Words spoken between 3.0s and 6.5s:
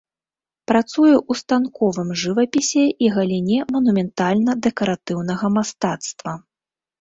і галіне манументальна-дэкаратыўнага мастацтва.